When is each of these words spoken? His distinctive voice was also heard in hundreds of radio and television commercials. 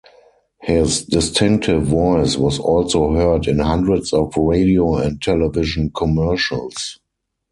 His 0.63 1.05
distinctive 1.05 1.83
voice 1.83 2.35
was 2.35 2.57
also 2.57 3.13
heard 3.13 3.45
in 3.47 3.59
hundreds 3.59 4.11
of 4.13 4.35
radio 4.35 4.95
and 4.97 5.21
television 5.21 5.91
commercials. 5.95 6.99